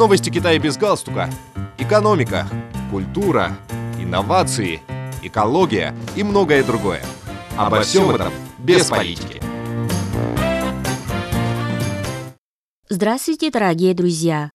[0.00, 1.28] Новости Китая без галстука.
[1.76, 2.48] Экономика,
[2.90, 3.58] культура,
[3.98, 4.80] инновации,
[5.22, 7.02] экология и многое другое.
[7.54, 9.42] Обо всем этом без политики.
[12.88, 14.50] Здравствуйте, дорогие друзья!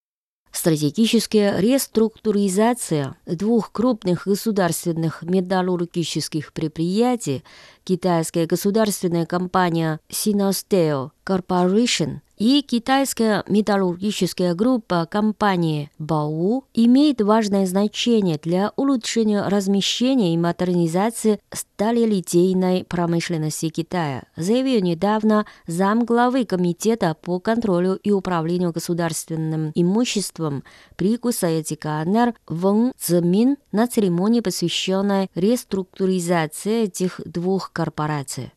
[0.52, 7.44] Стратегическая реструктуризация двух крупных государственных металлургических предприятий,
[7.86, 18.74] китайская государственная компания Sinosteo Corporation и китайская металлургическая группа компании БАУ имеет важное значение для
[18.76, 28.74] улучшения размещения и модернизации сталелитейной промышленности Китая, заявил недавно замглавы Комитета по контролю и управлению
[28.74, 30.64] государственным имуществом
[30.98, 38.54] при Кусаете КНР Вэн Цзэмин на церемонии, посвященной реструктуризации этих двух корпораций.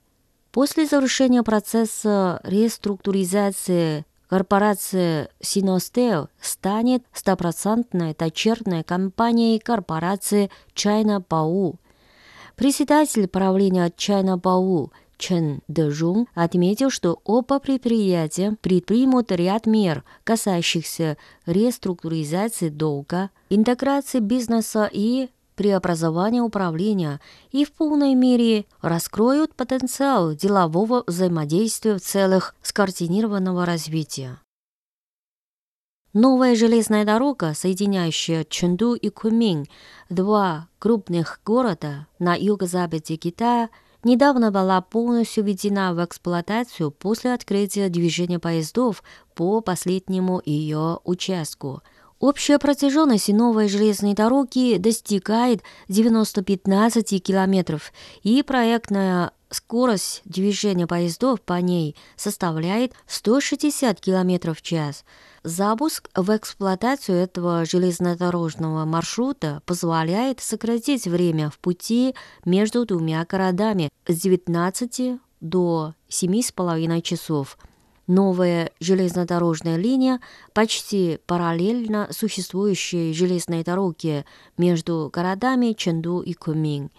[0.53, 11.77] После завершения процесса реструктуризации корпорация Синостео станет стопроцентной дочерной компанией корпорации China Bau.
[12.57, 22.69] Председатель правления China Bau Чен Дэжун отметил, что оба предприятия предпримут ряд мер, касающихся реструктуризации
[22.69, 27.20] долга, интеграции бизнеса и преобразования управления
[27.51, 34.38] и в полной мере раскроют потенциал делового взаимодействия в целях скоординированного развития.
[36.12, 39.66] Новая железная дорога, соединяющая Чэнду и Куньмин,
[40.09, 43.68] два крупных города на юго-западе Китая,
[44.04, 49.02] недавно была полностью введена в эксплуатацию после открытия движения поездов
[49.34, 51.82] по последнему ее участку–
[52.21, 57.93] Общая протяженность новой железной дороги достигает 915 километров,
[58.25, 65.05] и проектная скорость движения поездов по ней составляет 160 километров в час.
[65.44, 74.21] Запуск в эксплуатацию этого железнодорожного маршрута позволяет сократить время в пути между двумя городами с
[74.21, 77.56] 19 до 7,5 часов–
[78.08, 80.19] Новая железнодорожная линия
[80.54, 84.24] почти параллельно существующей железной дороге
[84.56, 86.91] между городами Чэнду и Кумин.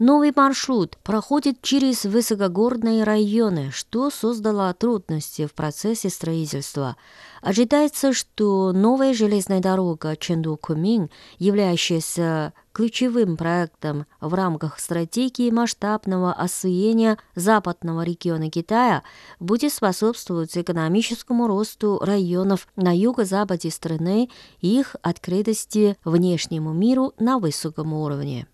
[0.00, 6.96] Новый маршрут проходит через высокогорные районы, что создало трудности в процессе строительства.
[7.42, 18.00] Ожидается, что новая железная дорога Чэнду-Кумин, являющаяся ключевым проектом в рамках стратегии масштабного освоения западного
[18.02, 19.02] региона Китая,
[19.38, 24.30] будет способствовать экономическому росту районов на юго-западе страны
[24.62, 28.46] и их открытости внешнему миру на высоком уровне.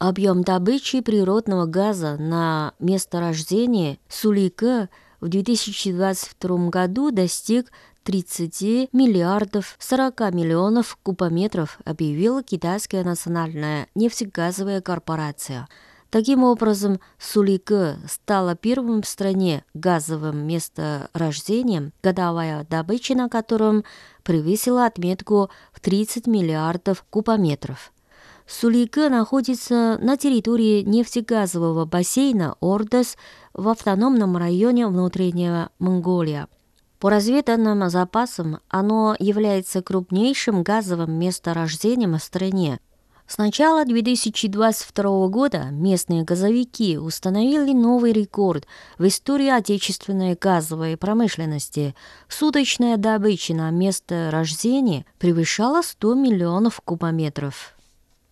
[0.00, 4.88] Объем добычи природного газа на месторождении Сулика
[5.20, 7.70] в 2022 году достиг
[8.04, 15.68] 30 миллиардов 40 миллионов кубометров, объявила китайская национальная нефтегазовая корпорация.
[16.08, 23.84] Таким образом, Сулика стала первым в стране газовым месторождением, годовая добыча на котором
[24.22, 27.92] превысила отметку в 30 миллиардов кубометров.
[28.50, 33.16] Сулика находится на территории нефтегазового бассейна Ордос
[33.54, 36.48] в автономном районе внутреннего Монголия.
[36.98, 42.80] По разведанным запасам оно является крупнейшим газовым месторождением в стране.
[43.28, 48.66] С начала 2022 года местные газовики установили новый рекорд
[48.98, 51.94] в истории отечественной газовой промышленности.
[52.28, 57.76] Суточная добыча на месторождении превышала 100 миллионов кубометров.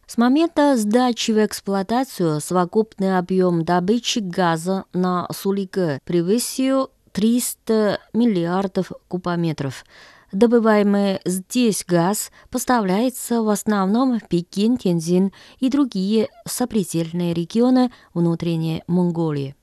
[0.08, 9.84] С момента сдачи в эксплуатацию совокупный объем добычи газа на Сулике превысил 300 миллиардов кубометров.
[10.32, 15.30] Добываемый здесь газ поставляется в основном в Пекин, Тензин
[15.60, 19.56] и другие сопредельные регионы внутренней Монголии.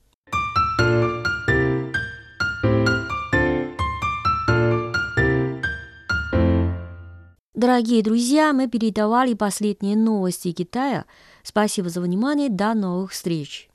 [7.56, 11.06] Дорогие друзья, мы передавали последние новости Китая.
[11.42, 12.50] Спасибо за внимание.
[12.50, 13.70] До новых встреч.